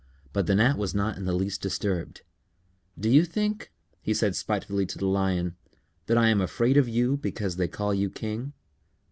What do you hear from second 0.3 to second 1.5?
But the Gnat was not in the